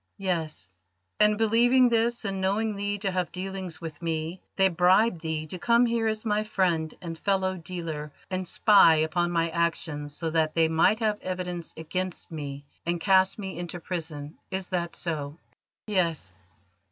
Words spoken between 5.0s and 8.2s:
thee to come here as my friend and fellow dealer